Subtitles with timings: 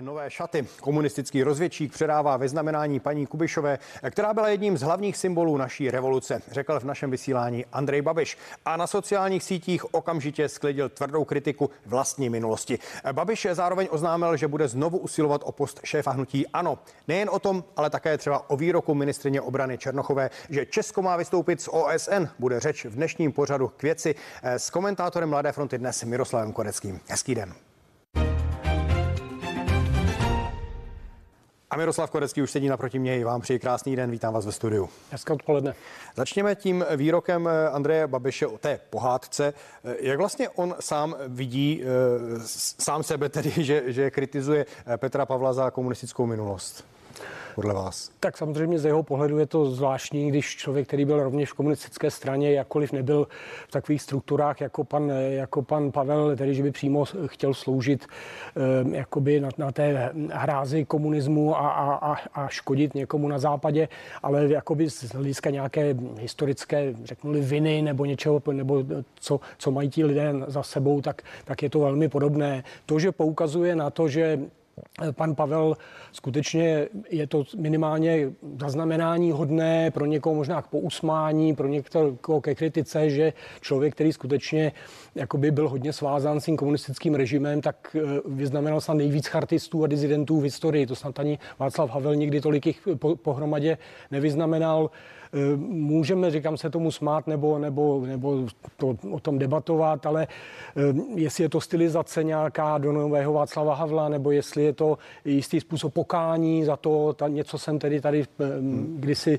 [0.00, 0.66] Nové šaty.
[0.80, 3.78] Komunistický rozvědčík předává vyznamenání paní Kubišové,
[4.10, 8.38] která byla jedním z hlavních symbolů naší revoluce, řekl v našem vysílání Andrej Babiš.
[8.64, 12.78] A na sociálních sítích okamžitě sklidil tvrdou kritiku vlastní minulosti.
[13.12, 16.78] Babiš zároveň oznámil, že bude znovu usilovat o post šéfa hnutí ANO.
[17.08, 21.60] Nejen o tom, ale také třeba o výroku ministrině obrany Černochové, že Česko má vystoupit
[21.60, 22.28] z OSN.
[22.38, 27.00] Bude řeč v dnešním pořadu k věci s komentátorem Mladé fronty dnes Miroslavem Koreckým.
[27.08, 27.54] Hezký den.
[31.70, 33.24] A Miroslav Korecký už sedí naproti mě.
[33.24, 34.88] Vám přeji krásný den, vítám vás ve studiu.
[35.10, 35.74] Hezké odpoledne.
[36.16, 39.54] Začněme tím výrokem Andreje Babiše o té pohádce.
[40.00, 41.82] Jak vlastně on sám vidí,
[42.78, 44.66] sám sebe tedy, že, že kritizuje
[44.96, 46.84] Petra Pavla za komunistickou minulost?
[47.54, 48.10] Podle vás?
[48.20, 52.10] Tak samozřejmě z jeho pohledu je to zvláštní, když člověk, který byl rovněž v komunistické
[52.10, 53.28] straně, jakkoliv nebyl
[53.68, 58.96] v takových strukturách jako pan, jako pan Pavel, tedy že by přímo chtěl sloužit eh,
[58.96, 63.88] jakoby na, na té hrázi komunismu a, a, a škodit někomu na západě,
[64.22, 70.04] ale jakoby z hlediska nějaké historické, řeknuli, viny nebo něčeho, nebo co, co mají ti
[70.04, 72.64] lidé za sebou, tak, tak je to velmi podobné.
[72.86, 74.38] To, že poukazuje na to, že
[75.12, 75.76] pan Pavel
[76.12, 83.10] skutečně je to minimálně zaznamenání hodné, pro někoho možná k pousmání, pro někoho ke kritice,
[83.10, 84.72] že člověk, který skutečně
[85.14, 89.86] jakoby byl hodně svázán s tím komunistickým režimem, tak eh, vyznamenal se nejvíc chartistů a
[89.86, 90.86] dizidentů v historii.
[90.86, 92.88] To snad ani Václav Havel nikdy tolik jich
[93.22, 93.78] pohromadě
[94.10, 94.90] nevyznamenal.
[95.32, 100.26] Eh, můžeme, říkám se tomu smát nebo, nebo, nebo to, o tom debatovat, ale
[100.76, 100.80] eh,
[101.14, 105.94] jestli je to stylizace nějaká do nového Václava Havla, nebo jestli je to jistý způsob
[105.94, 108.44] pokání za to, ta, něco jsem tedy tady eh,
[108.96, 109.38] kdysi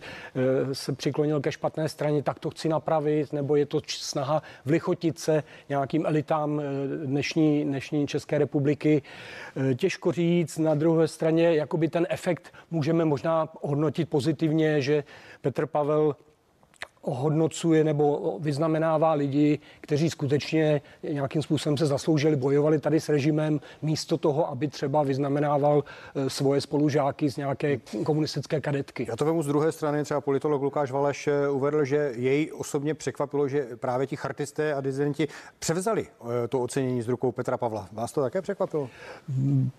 [0.74, 5.44] se přiklonil ke špatné straně, tak to chci napravit, nebo je to snaha vlichotit se
[5.70, 6.62] nějakým elitám
[7.06, 9.02] dnešní, dnešní České republiky.
[9.76, 15.04] Těžko říct, na druhé straně, jakoby ten efekt můžeme možná hodnotit pozitivně, že
[15.42, 16.16] Petr Pavel
[17.02, 24.18] ohodnocuje nebo vyznamenává lidi, kteří skutečně nějakým způsobem se zasloužili, bojovali tady s režimem, místo
[24.18, 25.84] toho, aby třeba vyznamenával
[26.16, 29.06] eh, svoje spolužáky z nějaké komunistické kadetky.
[29.10, 32.94] Já to vemu z druhé strany, třeba politolog Lukáš Valeš eh, uvedl, že jej osobně
[32.94, 35.28] překvapilo, že právě ti chartisté a dizidenti
[35.60, 37.88] převzali eh, to ocenění z rukou Petra Pavla.
[37.92, 38.90] Vás to také překvapilo?
[39.30, 39.72] Hmm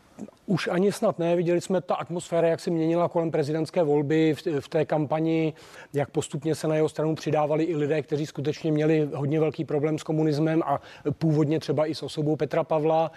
[0.46, 1.36] už ani snad ne.
[1.36, 5.52] Viděli jsme ta atmosféra, jak se měnila kolem prezidentské volby v, v té kampani,
[5.92, 9.98] jak postupně se na jeho stranu přidávali i lidé, kteří skutečně měli hodně velký problém
[9.98, 10.80] s komunismem a
[11.18, 13.12] původně třeba i s osobou Petra Pavla.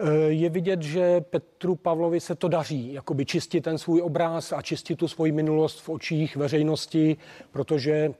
[0.00, 4.62] Eh, je vidět, že Petru Pavlovi se to daří, jakoby čistit ten svůj obraz a
[4.62, 7.16] čistit tu svoji minulost v očích veřejnosti,
[7.50, 8.14] protože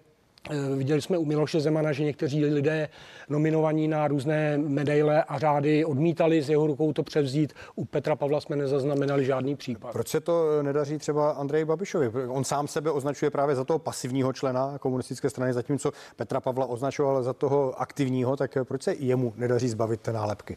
[0.77, 2.89] viděli jsme u Miloše Zemana, že někteří lidé
[3.29, 7.53] nominovaní na různé medaile a řády odmítali z jeho rukou to převzít.
[7.75, 9.93] U Petra Pavla jsme nezaznamenali žádný případ.
[9.93, 12.11] Proč se to nedaří třeba Andreji Babišovi?
[12.29, 17.23] On sám sebe označuje právě za toho pasivního člena komunistické strany, zatímco Petra Pavla označoval
[17.23, 20.57] za toho aktivního, tak proč se jemu nedaří zbavit té nálepky?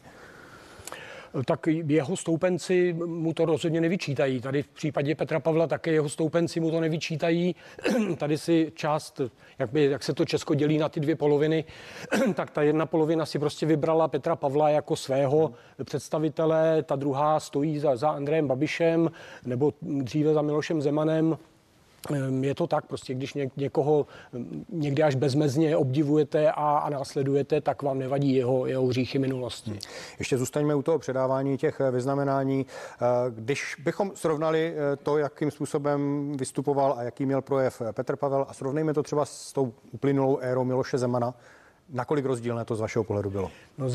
[1.45, 4.41] Tak jeho stoupenci mu to rozhodně nevyčítají.
[4.41, 7.55] Tady v případě Petra Pavla také jeho stoupenci mu to nevyčítají.
[8.17, 9.21] Tady si část,
[9.59, 11.63] jak, by, jak se to Česko dělí na ty dvě poloviny,
[12.33, 15.51] tak ta jedna polovina si prostě vybrala Petra Pavla jako svého
[15.83, 19.11] představitele, ta druhá stojí za, za Andrejem Babišem
[19.45, 21.37] nebo dříve za Milošem Zemanem.
[22.13, 26.89] Ehm, je to tak, prostě když ně, někoho ehm, někdy až bezmezně obdivujete a, a
[26.89, 29.71] následujete, tak vám nevadí jeho, jeho hříchy minulosti.
[29.71, 29.79] Hmm.
[30.19, 32.65] Ještě zůstaňme u toho předávání těch eh, vyznamenání.
[32.65, 38.45] Eh, když bychom srovnali eh, to, jakým způsobem vystupoval a jaký měl projev Petr Pavel
[38.49, 41.33] a srovnejme to třeba s tou uplynulou érou Miloše Zemana,
[41.93, 43.51] Nakolik rozdílné to z vašeho pohledu bylo?
[43.77, 43.85] No,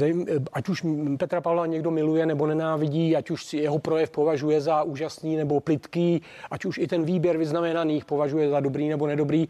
[0.53, 0.87] ať už
[1.19, 5.61] Petra Pavla někdo miluje nebo nenávidí, ať už si jeho projev považuje za úžasný nebo
[5.61, 9.49] plitký, ať už i ten výběr vyznamenaných považuje za dobrý nebo nedobrý,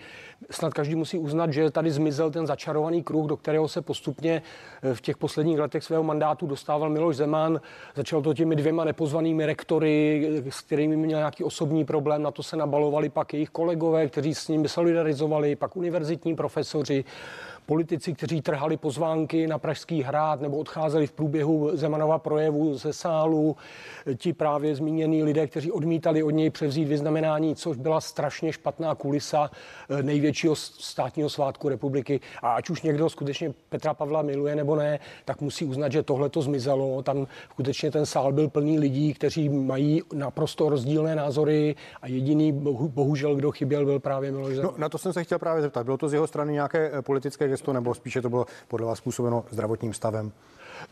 [0.51, 4.43] snad každý musí uznat, že tady zmizel ten začarovaný kruh, do kterého se postupně
[4.83, 7.61] eh, v těch posledních letech svého mandátu dostával Miloš Zeman.
[7.95, 12.43] Začal to těmi dvěma nepozvanými rektory, eh, s kterými měl nějaký osobní problém, na to
[12.43, 17.05] se nabalovali pak jejich kolegové, kteří s ním solidarizovali, pak univerzitní profesoři
[17.67, 23.57] politici, kteří trhali pozvánky na Pražský hrad nebo odcházeli v průběhu Zemanova projevu ze sálu,
[24.17, 29.51] ti právě zmínění lidé, kteří odmítali od něj převzít vyznamenání, což byla strašně špatná kulisa
[29.89, 32.21] eh, největšího státního svátku republiky.
[32.43, 36.29] A ať už někdo skutečně Petra Pavla miluje nebo ne, tak musí uznat, že tohle
[36.29, 37.03] to zmizelo.
[37.03, 42.53] Tam skutečně ten sál byl plný lidí, kteří mají naprosto rozdílné názory a jediný,
[42.89, 45.85] bohužel, kdo chyběl, byl právě Miloš No, na to jsem se chtěl právě zeptat.
[45.85, 48.99] Bylo to z jeho strany nějaké eh, politické gesto, nebo spíše to bylo podle vás
[48.99, 50.33] způsobeno zdravotním stavem?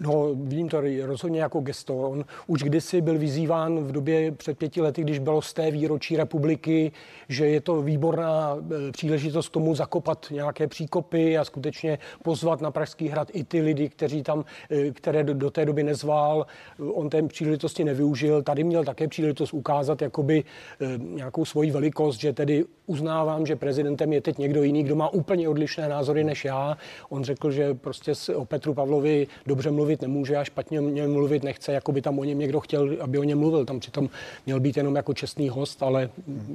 [0.03, 1.97] No, vím to rozhodně jako gesto.
[1.97, 6.17] On už kdysi byl vyzýván v době před pěti lety, když bylo z té výročí
[6.17, 6.93] republiky,
[7.29, 12.71] že je to výborná eh, příležitost k tomu zakopat nějaké příkopy a skutečně pozvat na
[12.71, 16.47] Pražský hrad i ty lidi, kteří tam, eh, které do, do té doby nezval.
[16.93, 18.43] On té příležitosti nevyužil.
[18.43, 20.45] Tady měl také příležitost ukázat jakoby
[20.81, 25.09] eh, nějakou svoji velikost, že tedy uznávám, že prezidentem je teď někdo jiný, kdo má
[25.09, 26.77] úplně odlišné názory než já.
[27.09, 31.43] On řekl, že prostě o Petru Pavlovi dobře mluvit nemůže a špatně o něm mluvit
[31.43, 33.65] nechce, jako by tam o něm někdo chtěl, aby o něm mluvil.
[33.65, 34.09] Tam přitom
[34.47, 36.11] měl být jenom jako čestný host, ale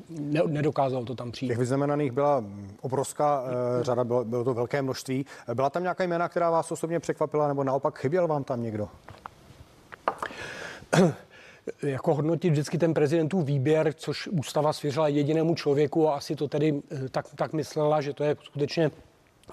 [0.09, 1.49] ne, nedokázal to tam přijít.
[1.49, 2.43] Těch vyznamenaných byla
[2.81, 3.47] obrovská uh,
[3.81, 5.25] řada, bylo, bylo to velké množství.
[5.53, 8.89] Byla tam nějaká jména, která vás osobně překvapila, nebo naopak chyběl vám tam někdo?
[11.83, 16.81] jako hodnotit vždycky ten prezidentův výběr, což ústava svěřila jedinému člověku a asi to tedy
[16.91, 18.91] eh, tak, tak myslela, že to je skutečně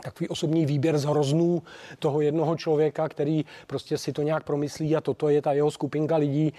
[0.03, 1.63] takový osobní výběr z hroznů
[1.99, 6.17] toho jednoho člověka, který prostě si to nějak promyslí a toto je ta jeho skupinka
[6.17, 6.53] lidí.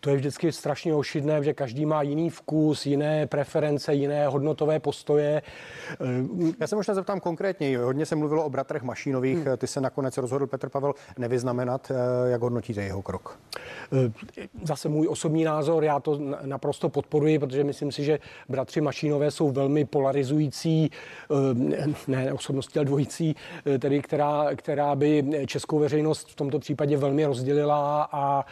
[0.00, 5.42] To je vždycky strašně ošidné, že každý má jiný vkus, jiné preference, jiné hodnotové postoje.
[6.60, 7.78] Já se možná zeptám konkrétně.
[7.78, 9.38] Hodně se mluvilo o bratrech Mašínových.
[9.38, 9.56] Hmm.
[9.56, 11.92] Ty se nakonec rozhodl Petr Pavel nevyznamenat.
[12.26, 13.38] Jak hodnotíte jeho krok?
[14.62, 18.18] Zase můj osobní názor, já to naprosto podporuji, protože myslím si, že
[18.48, 20.90] bratři Mašínové jsou velmi polarizující
[22.08, 23.36] ne osobnosti, chtěl dvojicí,
[23.66, 28.44] eh, tedy která, která by českou veřejnost v tomto případě velmi rozdělila a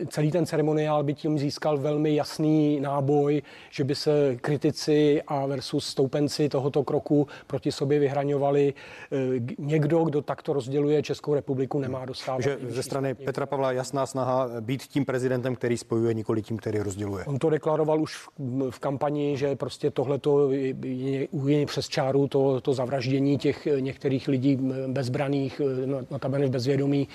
[0.00, 5.46] eh, celý ten ceremoniál by tím získal velmi jasný náboj, že by se kritici a
[5.46, 8.74] versus stoupenci tohoto kroku proti sobě vyhraňovali.
[9.12, 9.16] Eh,
[9.58, 12.40] někdo, kdo takto rozděluje Českou republiku, nemá dostávat.
[12.40, 16.78] Že ze strany Petra Pavla jasná snaha být tím prezidentem, který spojuje, nikoli tím, který
[16.78, 17.24] rozděluje.
[17.24, 18.28] On to deklaroval už
[18.70, 23.66] v, kampani, že prostě tohleto je, je, je přes čáru to, to zavraždění vraždění těch
[23.66, 27.08] eh, některých lidí bezbraných, eh, notabene v bezvědomí,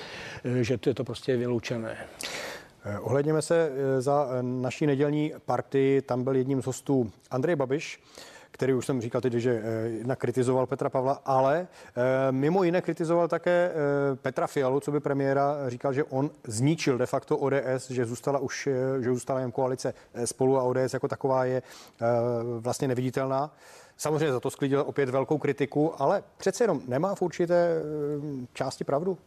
[0.44, 1.97] eh, že to je to prostě vyloučené.
[3.01, 6.01] Ohledněme se za naší nedělní partii.
[6.01, 8.03] Tam byl jedním z hostů Andrej Babiš,
[8.51, 11.67] který už jsem říkal teď, že jednak kritizoval Petra Pavla, ale
[12.31, 13.71] mimo jiné kritizoval také
[14.21, 18.69] Petra Fialu, co by premiéra říkal, že on zničil de facto ODS, že zůstala už,
[19.00, 19.94] že zůstala jen koalice
[20.25, 21.61] spolu a ODS jako taková je
[22.59, 23.51] vlastně neviditelná.
[23.97, 28.83] Samozřejmě za to sklidil opět velkou kritiku, ale přece jenom nemá v určité eh, části
[28.83, 29.17] pravdu.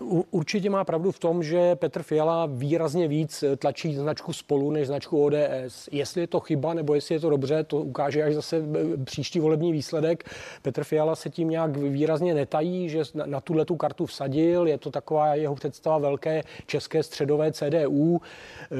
[0.00, 4.86] Eh, Určitě má pravdu v tom, že Petr Fiala výrazně víc tlačí značku spolu než
[4.86, 5.88] značku ODS.
[5.92, 8.62] Jestli je to chyba nebo jestli je to dobře, to ukáže až zase
[9.04, 10.24] příští volební výsledek.
[10.62, 14.68] Petr Fiala se tím nějak výrazně netají, že na tuhle tu kartu vsadil.
[14.68, 18.20] Je to taková jeho představa velké české středové CDU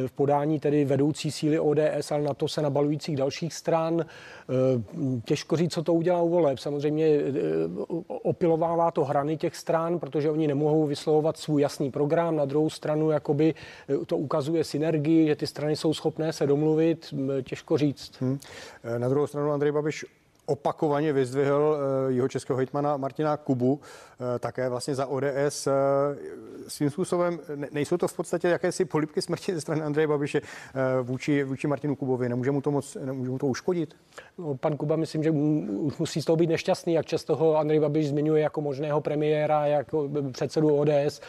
[0.07, 4.07] v podání tedy vedoucí síly ODS, ale na to se nabalujících dalších stran.
[5.25, 6.59] Těžko říct, co to udělá u voleb.
[6.59, 7.19] Samozřejmě
[8.23, 12.71] opilovává to hrany těch stran, protože oni nemohou vyslovit vyslovovat svůj jasný program, na druhou
[12.71, 13.55] stranu jakoby
[13.89, 18.13] eh, to ukazuje synergii, že ty strany jsou schopné se domluvit, těžko říct.
[18.21, 18.39] Hmm.
[18.99, 20.05] Na druhou stranu Andrej Babiš
[20.51, 25.67] opakovaně vyzdvihl eh, jeho českého hejtmana Martina Kubu, eh, také vlastně za ODS.
[25.67, 25.71] Eh,
[26.69, 27.39] svým způsobem
[27.73, 30.41] nejsou to v podstatě jakési polipky smrti ze strany Andreje Babiše
[31.03, 32.29] vůči, vůči Martinu Kubovi.
[32.29, 33.95] Nemůže mu to moc, nemůže mu to uškodit?
[34.39, 37.81] No, pan Kuba, myslím, že už musí z toho být nešťastný, jak často ho Andrej
[37.81, 41.21] Babiš zmiňuje jako možného premiéra, jako předsedu ODS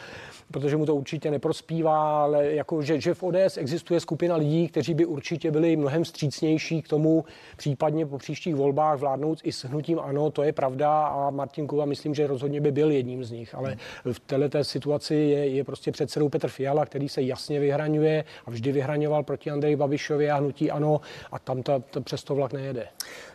[0.52, 4.94] protože mu to určitě neprospívá, ale jako, že, že v ODS existuje skupina lidí, kteří
[4.94, 7.24] by určitě byli mnohem střícnější k tomu,
[7.56, 11.84] případně po příštích volbách vládnout i s hnutím ano, to je pravda a Martin Kuba
[11.84, 13.76] myslím, že rozhodně by byl jedním z nich, ale
[14.12, 18.72] v této situaci je, je prostě předsedou Petr Fiala, který se jasně vyhraňuje a vždy
[18.72, 21.00] vyhraňoval proti Andreji Babišovi a hnutí ano
[21.32, 22.88] a tam ta, ta přes to vlak nejede.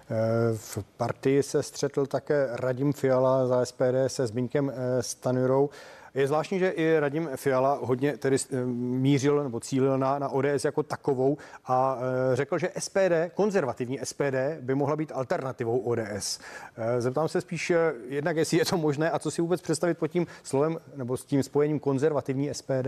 [0.10, 5.70] Eh, v partii se střetl také Radim Fiala za SPD se Zbyňkem eh, Stanurou.
[6.14, 10.66] Je zvláštní, že i Radim Fiala hodně tedy eh, mířil nebo cílil na, na ODS
[10.66, 11.98] jako takovou a
[12.32, 16.40] e, řekl, že SPD, konzervativní SPD, by mohla být alternativou ODS.
[16.78, 17.74] E, zeptám se spíš
[18.08, 21.26] jednak, jestli je to možné a co si vůbec představit pod tím slovem nebo s
[21.26, 22.88] tím spojením konzervativní SPD.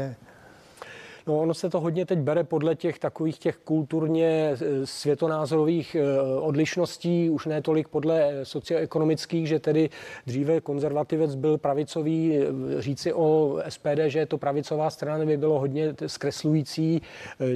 [1.29, 6.21] No, ono se to hodně teď bere podle těch takových těch kulturně eh, světonázorových eh,
[6.39, 9.89] odlišností, už ne tolik podle socioekonomických, že tedy
[10.25, 15.59] dříve konzervativec byl pravicový, eh, říci o SPD, že je to pravicová strana, by bylo
[15.59, 17.01] hodně zkreslující,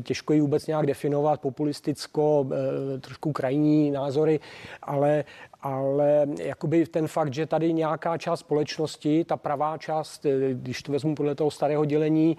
[0.03, 2.48] těžko ji vůbec nějak definovat, populisticko,
[3.01, 4.39] trošku krajní názory,
[4.82, 5.24] ale
[5.63, 11.15] ale jakoby ten fakt, že tady nějaká část společnosti, ta pravá část, když to vezmu
[11.15, 12.38] podle toho starého dělení,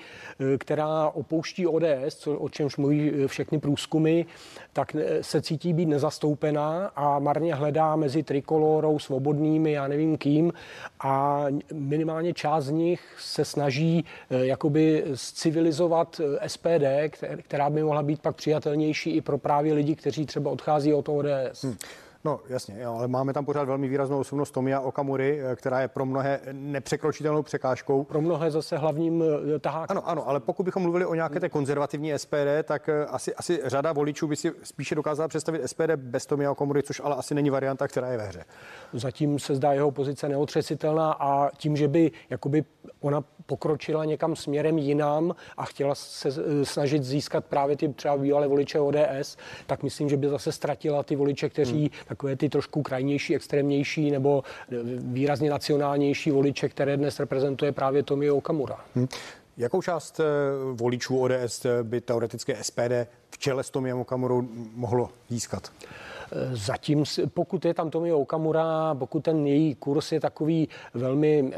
[0.58, 4.22] která opouští ODS, co, o čemž mluví všechny průzkumy,
[4.72, 10.52] tak se cítí být nezastoupená a marně hledá mezi trikolorou, svobodnými, já nevím kým
[11.00, 18.02] a minimálně část z nich se snaží eh, jakoby civilizovat eh, SPD, která by mohla
[18.02, 21.62] být pak přijatelnější i pro právě lidi, kteří třeba odchází od ODS.
[21.62, 21.76] Hmm.
[22.26, 25.88] No jasně, jo, ale máme tam pořád velmi výraznou osobnost Tomia Okamury, eh, která je
[25.88, 28.04] pro mnohé nepřekročitelnou překážkou.
[28.04, 29.96] Pro mnohé zase hlavním eh, tahákem.
[29.96, 33.60] Ano, ano, ale pokud bychom mluvili o nějaké té konzervativní SPD, tak eh, asi, asi
[33.64, 37.50] řada voličů by si spíše dokázala představit SPD bez Tomia Okamury, což ale asi není
[37.50, 38.44] varianta, která je ve hře.
[38.92, 42.64] Zatím se zdá jeho pozice neotřesitelná a tím, že by jakoby
[43.00, 46.30] ona pokročila někam směrem jinam a chtěla se
[46.64, 51.16] snažit získat právě ty třeba bývalé voliče ODS, tak myslím, že by zase ztratila ty
[51.16, 51.90] voliče, kteří hmm.
[52.14, 54.42] Takové ty trošku krajnější, extrémnější nebo
[54.98, 58.76] výrazně nacionálnější voliče, které dnes reprezentuje právě Tomio Okamura.
[58.94, 59.08] Hmm.
[59.56, 60.24] Jakou část eh,
[60.72, 65.72] voličů ODS by teoretické SPD v čele s Tomiem Okamurou mohlo získat?
[66.52, 67.04] Zatím,
[67.34, 71.52] pokud je tam Tomio Okamura, pokud ten její kurz je takový velmi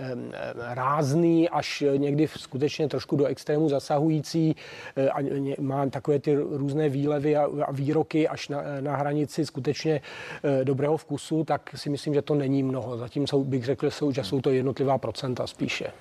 [0.56, 4.56] rázný, až někdy skutečně trošku do extrému zasahující
[4.96, 5.18] eh, a
[5.60, 10.00] má takové ty různé výlevy a výroky až na, na hranici skutečně
[10.44, 12.98] eh, dobrého vkusu, tak si myslím, že to není mnoho.
[12.98, 15.92] Zatím jsou, bych řekl, jsou, že jsou to jednotlivá procenta spíše.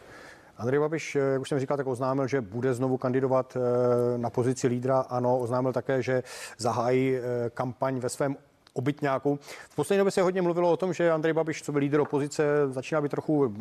[0.58, 4.68] Andrej Babiš, jak už jsem říkal, tak oznámil, že bude znovu kandidovat eh, na pozici
[4.68, 5.00] lídra.
[5.00, 6.24] Ano, oznámil také, že
[6.58, 7.16] zahájí
[7.54, 8.36] kampaň ve svém
[8.76, 9.40] obytňáků.
[9.70, 12.44] V poslední době se hodně mluvilo o tom, že Andrej Babiš, co byl lídr opozice,
[12.70, 13.54] začíná být trochu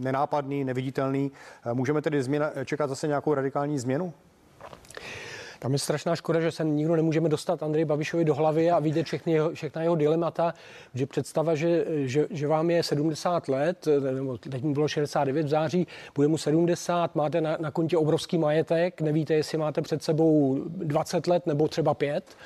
[0.00, 1.32] nenápadný, neviditelný.
[1.72, 4.12] Můžeme tedy změna, čekat zase nějakou radikální změnu?
[5.64, 9.06] Tam je strašná škoda, že se nikdo nemůžeme dostat Andrej Babišovi do hlavy a vidět
[9.06, 10.54] všechny jeho, všechna jeho dilemata,
[10.94, 15.48] že představa, že, že, že vám je 70 let, nebo teď mu bylo 69 v
[15.48, 20.58] září, bude mu 70, máte na, na kontě obrovský majetek, nevíte, jestli máte před sebou
[20.66, 22.36] 20 let nebo třeba 5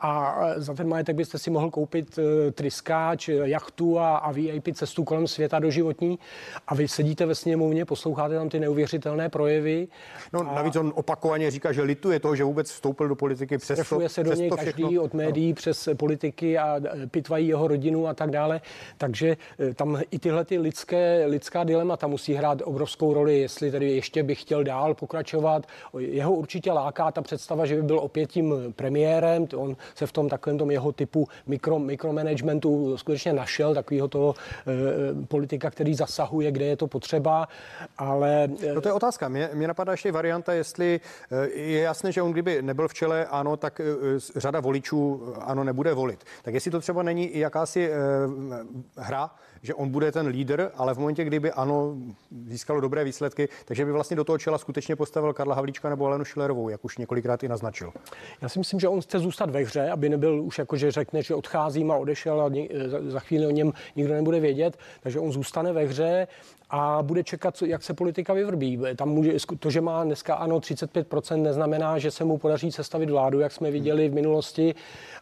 [0.00, 5.04] a za ten majetek byste si mohl koupit eh, tryskáč, jachtu a, a VIP cestu
[5.04, 6.18] kolem světa do životní
[6.66, 9.88] a vy sedíte ve sněmovně, posloucháte tam ty neuvěřitelné projevy.
[10.32, 10.54] No, a...
[10.54, 13.58] navíc on opakovaně říká, že lituje to, že vůbec vstoupil do politiky.
[13.58, 15.02] Přes to, se do něj každý všechno.
[15.02, 18.60] od médií přes politiky a pitvají jeho rodinu a tak dále.
[18.98, 23.92] Takže e, tam i tyhle ty lidské, lidská dilemata musí hrát obrovskou roli, jestli tedy
[23.92, 25.66] ještě by chtěl dál pokračovat.
[25.98, 29.46] Jeho určitě láká ta představa, že by byl opět tím premiérem.
[29.56, 35.26] On se v tom takovém tom jeho typu mikro, mikromanagementu skutečně našel, takového toho e,
[35.26, 37.48] politika, který zasahuje, kde je to potřeba.
[37.98, 38.48] Ale...
[38.74, 39.28] No to je otázka.
[39.28, 41.00] Mě, mě napadá ještě varianta, jestli
[41.30, 45.22] e, je jasné, že on kdyby nebyl v čele ano, tak eh, eh, řada voličů
[45.22, 46.24] eh, ano nebude volit.
[46.42, 47.90] Tak jestli to třeba není i jakási
[48.96, 49.30] hra,
[49.62, 51.96] že on bude ten lídr, ale v momentě, kdyby ano
[52.46, 56.24] získalo dobré výsledky, takže by vlastně do toho čela skutečně postavil Karla Havlíčka nebo Alenu
[56.24, 57.92] Šilerovou, jak už několikrát i naznačil.
[58.42, 61.22] Já si myslím, že on chce zůstat ve hře, aby nebyl už jako, že řekne,
[61.22, 62.50] že odcházím a odešel a
[63.08, 66.26] za chvíli o něm nikdo nebude vědět, takže on zůstane ve hře
[66.70, 68.80] a bude čekat, jak se politika vyvrbí.
[68.96, 73.40] Tam může, to, že má dneska ano 35%, neznamená, že se mu podaří sestavit vládu,
[73.40, 74.74] jak jsme viděli v minulosti.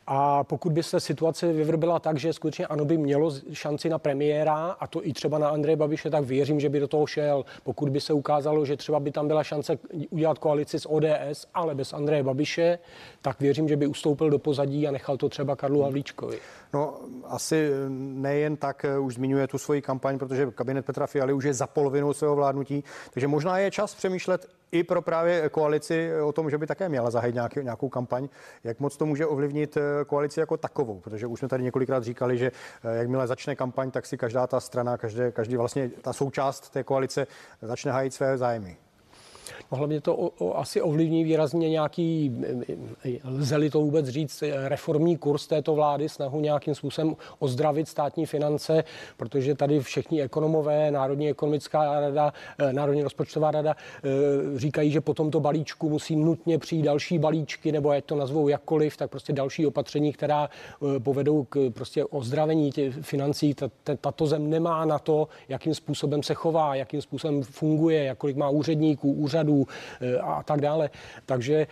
[0.07, 4.76] A pokud by se situace vyvrbila tak, že skutečně ano by mělo šanci na premiéra,
[4.81, 7.45] a to i třeba na Andreje Babiše, tak věřím, že by do toho šel.
[7.62, 9.79] Pokud by se ukázalo, že třeba by tam byla šance
[10.11, 12.79] udělat koalici s ODS, ale bez Andreje Babiše,
[13.23, 16.38] tak věřím, že by ustoupil do pozadí a nechal to třeba Karlu Havlíčkovi.
[16.75, 21.45] No, asi nejen tak eh, už zmiňuje tu svoji kampaň, protože kabinet Petra Fialy už
[21.45, 26.33] je za polovinou svého vládnutí, takže možná je čas přemýšlet i pro právě koalici o
[26.33, 28.28] tom, že by také měla zahájit nějaký, nějakou kampaň.
[28.64, 31.00] Jak moc to může ovlivnit eh, koalici jako takovou?
[31.00, 32.52] Protože už jsme tady několikrát říkali, že
[32.85, 36.85] eh, jakmile začne kampaň, tak si každá ta strana, každé, každý vlastně ta součást té
[36.85, 37.26] koalice
[37.62, 38.76] začne hájit své zájmy.
[39.70, 42.37] Hlavně to o, o, asi ovlivní výrazně nějaký,
[43.25, 48.85] lze-li to vůbec říct, reformní kurz této vlády, snahu nějakým způsobem ozdravit státní finance,
[49.16, 54.08] protože tady všichni ekonomové, Národní ekonomická rada, eh, Národní rozpočtová rada eh,
[54.58, 58.96] říkají, že po tomto balíčku musí nutně přijít další balíčky, nebo ať to nazvou jakkoliv,
[58.96, 63.54] tak prostě další opatření, která eh, povedou k prostě ozdravení těch financí.
[64.00, 69.12] Tato zem nemá na to, jakým způsobem se chová, jakým způsobem funguje, jakolik má úředníků,
[69.12, 69.66] úřadů, států
[70.22, 70.90] a tak dále.
[71.26, 71.66] Takže,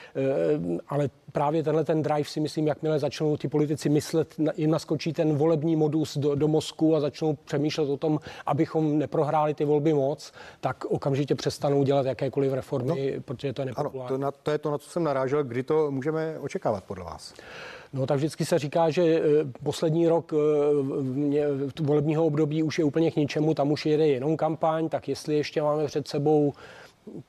[0.88, 5.36] ale právě tenhle ten drive si myslím, jakmile začnou ty politici myslet, jim naskočí ten
[5.36, 10.32] volební modus do, do mozku a začnou přemýšlet o tom, abychom neprohráli ty volby moc,
[10.60, 14.00] tak okamžitě přestanou dělat jakékoliv reformy, no, protože to je nepopulární.
[14.00, 15.44] Ano, to, na, to je to, na co jsem narážel.
[15.44, 17.34] Kdy to můžeme očekávat podle vás?
[17.92, 19.22] No tak vždycky se říká, že eh,
[19.62, 24.88] poslední rok eh, volebního období už je úplně k ničemu, tam už jede jenom kampaň,
[24.88, 26.52] tak jestli ještě máme před sebou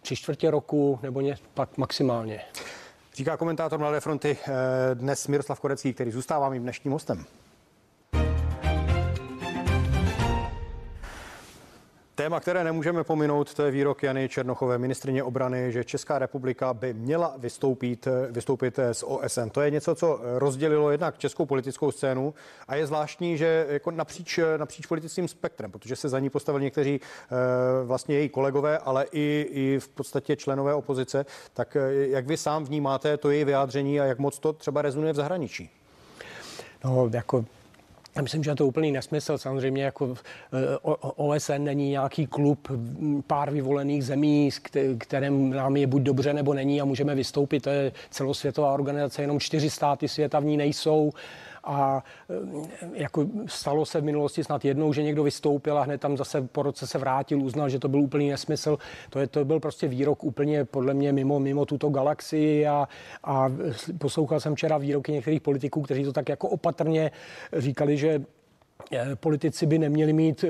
[0.01, 2.41] tři čtvrtě roku nebo ně, pak maximálně.
[3.13, 4.51] Říká komentátor Mladé fronty eh,
[4.95, 7.25] dnes Miroslav Korecký, který zůstává mým dnešním hostem.
[12.25, 16.93] Téma, které nemůžeme pominout, to je výrok Jany Černochové, ministrině obrany, že Česká republika by
[16.93, 19.49] měla vystoupit, vystoupit z OSN.
[19.51, 22.33] To je něco, co rozdělilo jednak českou politickou scénu
[22.67, 26.99] a je zvláštní, že jako napříč, napříč politickým spektrem, protože se za ní postavili někteří
[27.01, 27.35] eh,
[27.85, 31.25] vlastně její kolegové, ale i, i v podstatě členové opozice.
[31.53, 35.13] Tak eh, jak vy sám vnímáte to její vyjádření a jak moc to třeba rezonuje
[35.13, 35.69] v zahraničí?
[36.83, 37.45] No, jako
[38.15, 39.37] já myslím, že je to úplný nesmysl.
[39.37, 40.15] Samozřejmě jako
[40.53, 40.77] eh,
[41.15, 42.67] OSN není nějaký klub
[43.27, 44.49] pár vyvolených zemí,
[44.97, 47.59] kterým nám je buď dobře nebo není a můžeme vystoupit.
[47.59, 51.11] To je celosvětová organizace, jenom čtyři státy světa v ní nejsou
[51.65, 52.33] a eh,
[52.93, 56.63] jako stalo se v minulosti snad jednou, že někdo vystoupil a hned tam zase po
[56.63, 58.77] roce se vrátil, uznal, že to byl úplný nesmysl.
[59.09, 62.87] To, je, to byl prostě výrok úplně podle mě mimo, mimo tuto galaxii a,
[63.23, 63.51] a
[63.97, 67.11] poslouchal jsem včera výroky některých politiků, kteří to tak jako opatrně
[67.53, 68.21] říkali, že
[69.15, 70.47] politici by neměli mít eh,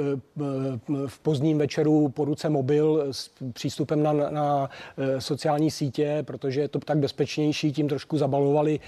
[1.08, 6.68] v pozdním večeru po ruce mobil s přístupem na, na eh, sociální sítě, protože je
[6.68, 8.80] to tak bezpečnější, tím trošku zabalovali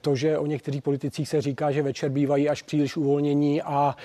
[0.00, 3.96] to, že o některých politicích se říká, že večer bývají až příliš uvolnění a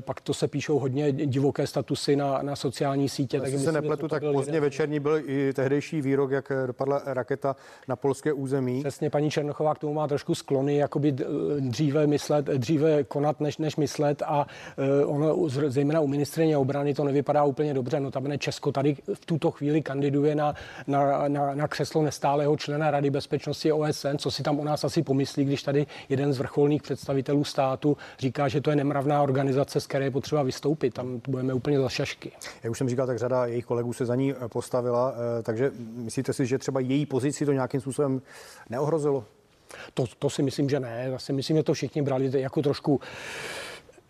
[0.00, 3.40] pak to se píšou hodně divoké statusy na, na sociální sítě.
[3.40, 7.56] Tak se nepletu, tak pozdně večerní byl i tehdejší výrok, jak dopadla raketa
[7.88, 8.80] na polské území.
[8.80, 11.12] Přesně, paní Černochová k tomu má trošku sklony, jakoby
[11.60, 14.46] dříve myslet, dříve konat, než, než myslet a
[14.78, 18.00] eh, ono, zejména u ministrině obrany to nevypadá úplně dobře.
[18.00, 20.54] No tam Česko tady v tuto chvíli kandiduje na,
[20.86, 25.02] na, na, na křeslo nestálého člena Rady bezpečnosti OSN, co si tam o nás asi
[25.02, 29.86] pomyslí, když tady jeden z vrcholných představitelů státu říká, že to je nemravná organizace, z
[29.86, 30.94] které je potřeba vystoupit.
[30.94, 32.32] Tam budeme úplně za šašky.
[32.62, 35.70] Jak už jsem říkal, tak řada jejich kolegů se za ní eh, postavila, eh, takže
[35.94, 38.22] myslíte si, že třeba její pozici to nějakým způsobem
[38.70, 39.24] neohrozilo?
[39.94, 41.08] To, to si myslím, že ne.
[41.12, 43.00] Já si myslím, že to všichni brali jako trošku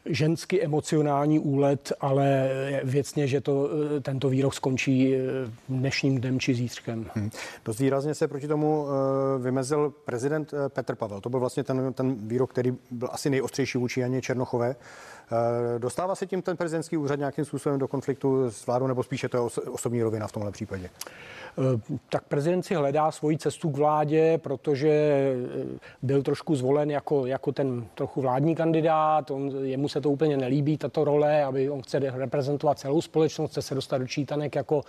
[0.06, 2.50] ženský emocionální úlet, ale
[2.84, 5.20] věcně, že to, eh, tento výrok skončí eh,
[5.68, 7.06] dnešním dnem či zítřkem.
[7.14, 7.30] Hmm.
[7.64, 11.20] Dost výrazně se proti tomu eh, vymezil prezident Petr Pavel.
[11.20, 14.76] To byl vlastně ten, ten výrok, který byl asi nejostřejší vůči Janě Černochové.
[15.78, 19.36] Dostává se tím ten prezidentský úřad nějakým způsobem do konfliktu s vládou, nebo spíše to
[19.36, 20.90] je osobní rovina v tomhle případě?
[21.58, 27.26] Eh, tak prezident si hledá svoji cestu k vládě, protože eh, byl trošku zvolen jako,
[27.26, 29.30] jako ten trochu vládní kandidát.
[29.30, 33.62] On, jemu se to úplně nelíbí, tato role, aby on chce reprezentovat celou společnost, chce
[33.62, 34.82] se dostat do čítanek jako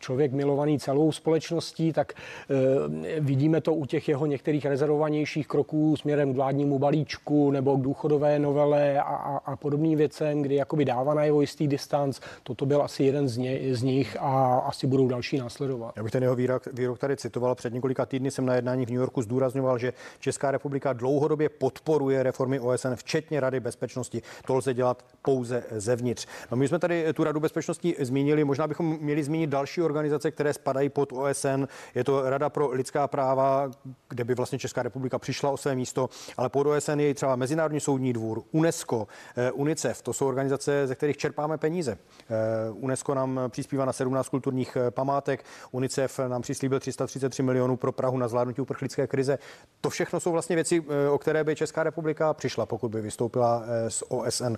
[0.00, 6.32] člověk milovaný celou společností, tak e, vidíme to u těch jeho některých rezervovanějších kroků směrem
[6.32, 11.14] k vládnímu balíčku nebo k důchodové novele a, a, a podobným věcem, kdy jakoby dává
[11.14, 12.20] na jeho jistý distanc.
[12.42, 15.92] Toto byl asi jeden z, ně, z nich a asi budou další následovat.
[15.96, 17.54] Já bych ten jeho výrok, výrok tady citoval.
[17.54, 22.22] Před několika týdny jsem na jednání v New Yorku zdůrazňoval, že Česká republika dlouhodobě podporuje
[22.22, 24.22] reformy OSN, včetně Rady bezpečnosti.
[24.46, 26.26] To lze dělat pouze zevnitř.
[26.50, 30.52] No my jsme tady tu Radu bezpečnosti zmínili, možná bychom měli zmínit další organizace, které
[30.52, 31.64] spadají pod OSN.
[31.94, 33.70] Je to Rada pro lidská práva,
[34.08, 37.80] kde by vlastně Česká republika přišla o své místo, ale pod OSN je třeba Mezinárodní
[37.80, 40.02] soudní dvůr, UNESCO, eh, UNICEF.
[40.02, 41.98] To jsou organizace, ze kterých čerpáme peníze.
[42.20, 47.92] Eh, UNESCO nám přispívá na 17 kulturních eh, památek, UNICEF nám přislíbil 333 milionů pro
[47.92, 49.38] Prahu na zvládnutí uprchlické krize.
[49.80, 54.02] To všechno jsou vlastně věci, o které by Česká republika přišla, pokud by vystoupila z
[54.08, 54.56] OSN.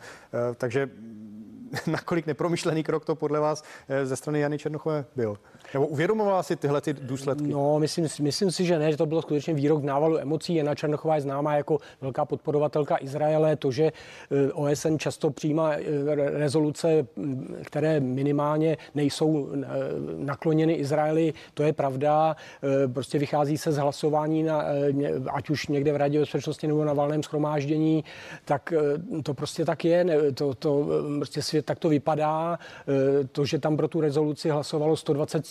[0.57, 0.91] Takže
[1.87, 5.39] nakolik nepromyšlený krok to podle vás eh, ze strany Jany Černochové byl?
[5.75, 7.47] Nebo uvědomovala si tyhle ty důsledky?
[7.47, 10.55] No, myslím, myslím si, že ne, že to bylo skutečně výrok návalu emocí.
[10.55, 13.57] Jana Černochová je známá jako velká podporovatelka Izraele.
[13.57, 15.81] To, že eh, OSN často přijímá eh,
[16.15, 17.07] rezoluce,
[17.65, 19.49] které minimálně nejsou
[20.17, 22.37] nakloněny Izraeli, to je pravda.
[22.93, 24.65] Prostě vychází se z hlasování, na,
[25.31, 28.05] ať už někde v Radě bezpečnosti nebo na valném schromáždění,
[28.45, 28.73] tak
[29.23, 30.07] to prostě tak je.
[30.35, 30.87] To, to
[31.19, 32.59] prostě svět svět takto vypadá.
[33.33, 35.47] To, že tam pro tu rezoluci hlasovalo 120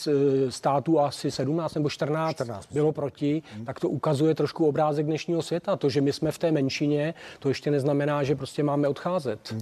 [0.49, 3.65] států a asi 17 nebo 14, 14 bylo proti, hmm.
[3.65, 5.75] tak to ukazuje trošku obrázek dnešního světa.
[5.75, 9.39] To, že my jsme v té menšině, to ještě neznamená, že prostě máme odcházet.
[9.51, 9.61] Hmm.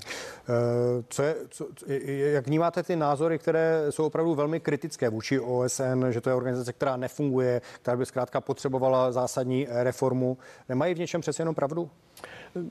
[1.10, 1.67] Co je, co,
[2.08, 6.73] jak vnímáte ty názory, které jsou opravdu velmi kritické vůči OSN, že to je organizace,
[6.73, 10.38] která nefunguje, která by zkrátka potřebovala zásadní reformu.
[10.69, 11.89] Nemají v něčem přece jenom pravdu?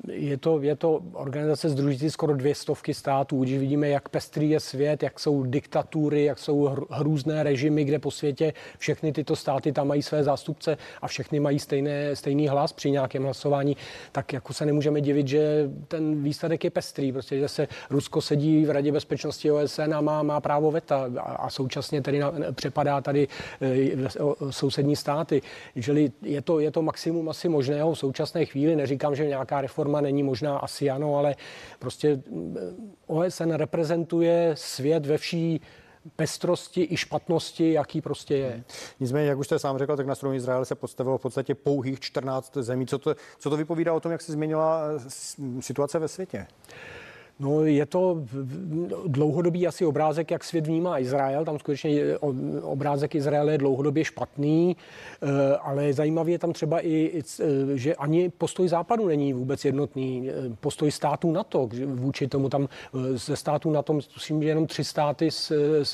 [0.08, 3.42] Je to, je to organizace združící skoro dvě stovky států.
[3.42, 8.10] Když vidíme, jak pestrý je svět, jak jsou diktatury, jak jsou hrůzné režimy, kde po
[8.10, 12.90] světě všechny tyto státy tam mají své zástupce a všechny mají stejné, stejný hlas při
[12.90, 13.76] nějakém hlasování,
[14.12, 17.12] tak jako se nemůžeme divit, že ten výsledek je pestrý.
[17.12, 21.50] Prostě, že se Rusko sedí v Radě bezpečnosti OSN a má, má právo veta a,
[21.50, 23.28] současně tedy na, přepadá tady
[23.60, 25.42] e, sousední státy.
[25.80, 28.76] Čili je to, je to maximum asi možného v současné chvíli.
[28.76, 31.34] Neříkám, že nějaká reforma není možná, asi ano, ale
[31.78, 32.56] prostě mm,
[33.06, 35.60] OSN reprezentuje svět ve vší
[36.16, 38.64] pestrosti i špatnosti, jaký prostě je.
[39.00, 42.00] Nicméně, jak už jste sám řekl, tak na stranu Izraele se podstavilo v podstatě pouhých
[42.00, 42.86] 14 zemí.
[42.86, 44.82] Co to, co to vypovídá o tom, jak se změnila
[45.60, 46.46] situace ve světě?
[47.42, 48.24] No, je to
[49.06, 51.44] dlouhodobý asi obrázek, jak svět vnímá Izrael.
[51.44, 52.18] Tam skutečně
[52.62, 54.76] obrázek Izraele je dlouhodobě špatný,
[55.22, 55.26] eh,
[55.56, 60.30] ale zajímavě je tam třeba i, eh, že ani postoj západu není vůbec jednotný.
[60.30, 62.68] Eh, postoj států NATO vůči tomu tam
[63.14, 65.28] ze států NATO, myslím, že jenom tři státy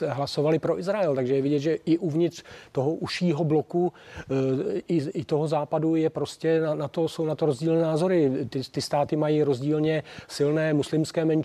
[0.08, 3.92] hlasovali pro Izrael, takže je vidět, že i uvnitř toho užšího bloku
[4.88, 8.32] i, toho západu je prostě na, to, jsou na to rozdílné názory.
[8.50, 11.38] Ty, ty státy mají rozdílně silné muslimské menšiny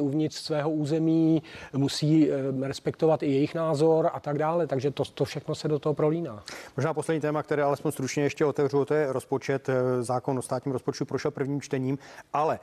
[0.00, 2.36] uvnitř svého území, musí eh,
[2.66, 4.66] respektovat i jejich názor a tak dále.
[4.66, 6.42] Takže to, to všechno se do toho prolíná.
[6.76, 9.68] Možná poslední téma, které alespoň stručně ještě otevřu, to je rozpočet.
[9.68, 11.98] Eh, zákon o státním rozpočtu prošel prvním čtením,
[12.32, 12.58] ale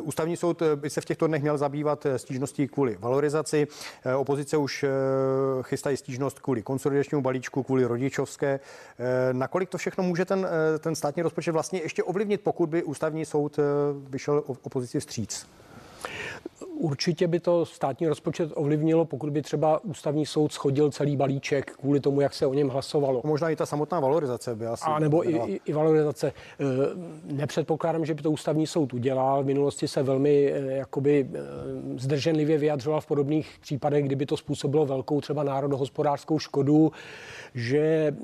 [0.00, 3.66] uh, ústavní soud by se v těchto dnech měl zabývat stížností kvůli valorizaci.
[4.06, 8.60] Uh, opozice už uh, chystají stížnost kvůli konsolidačnímu balíčku, kvůli rodičovské.
[8.60, 9.06] Uh,
[9.38, 13.58] nakolik to všechno může ten, ten státní rozpočet vlastně ještě ovlivnit, pokud by ústavní soud
[14.08, 15.46] vyšel opozici vstříc?
[16.84, 22.00] Určitě by to státní rozpočet ovlivnilo, pokud by třeba ústavní soud schodil celý balíček kvůli
[22.00, 23.20] tomu, jak se o něm hlasovalo.
[23.24, 24.84] Možná i ta samotná valorizace by asi.
[24.86, 26.26] A nebo i, i, i valorizace.
[26.28, 26.32] E,
[27.24, 29.42] nepředpokládám, že by to ústavní soud udělal.
[29.42, 31.38] V minulosti se velmi e, jakoby e,
[31.98, 36.92] zdrženlivě vyjadřoval v podobných případech, kdyby to způsobilo velkou třeba národohospodářskou škodu,
[37.54, 38.14] že...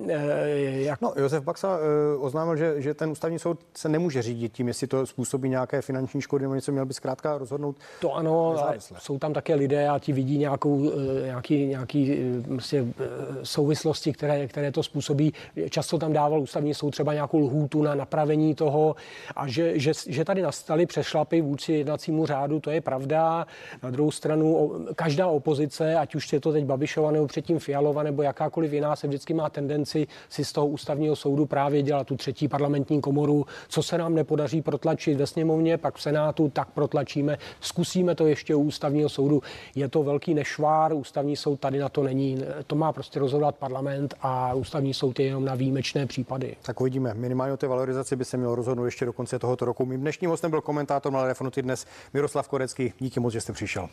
[0.62, 1.00] Jak...
[1.00, 1.78] No, Josef Baxa
[2.18, 6.20] oznámil, že, že ten ústavní soud se nemůže řídit tím, jestli to způsobí nějaké finanční
[6.20, 7.76] škody nebo něco, měl by zkrátka rozhodnout.
[8.00, 12.42] To ano, ale jsou tam také lidé a ti vidí nějakou, eh, nějaký, nějaký eh,
[12.48, 13.04] prostě eh,
[13.42, 15.32] souvislosti, které, které to způsobí.
[15.70, 18.96] Často tam dával ústavní soud třeba nějakou lhůtu na napravení toho
[19.36, 23.46] a že, že, že tady nastaly přešlapy vůči jednacímu řádu, to je pravda.
[23.82, 28.22] Na druhou stranu každá opozice, ať už je to teď Babišova nebo předtím Fialova nebo
[28.22, 32.48] jakákoliv jiná, se vždycky má tendenci si z toho ústavního soudu právě dělat tu třetí
[32.48, 33.46] parlamentní komoru.
[33.68, 37.38] Co se nám nepodaří protlačit ve sněmovně, pak v Senátu, tak protlačíme.
[37.60, 39.42] Zkusíme to ještě u ústavního soudu.
[39.74, 42.44] Je to velký nešvár, ústavní soud tady na to není.
[42.66, 46.56] To má prostě rozhodovat parlament a ústavní soud je jenom na výjimečné případy.
[46.62, 47.14] Tak uvidíme.
[47.14, 49.86] Minimálně o té valorizaci by se mělo rozhodnout ještě do konce tohoto roku.
[49.86, 52.92] Mým dnešním hostem byl komentátor Malé Refonuty dnes Miroslav Korecký.
[52.98, 53.88] Díky moc, že jste přišel.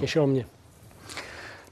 [0.00, 0.46] Těšilo mě.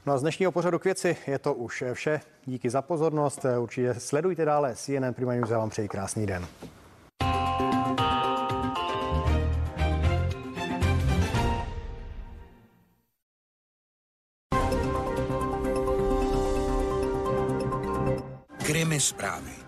[0.05, 2.21] No a z dnešního pořadu k věci je to už vše.
[2.45, 3.45] Díky za pozornost.
[3.59, 5.49] Určitě sledujte dále CNN Prima News.
[5.49, 6.45] Já vám přeji krásný den.
[19.01, 19.60] nesprávy.